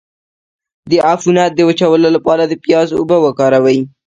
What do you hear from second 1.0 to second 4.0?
عفونت د وچولو لپاره د پیاز اوبه وکاروئ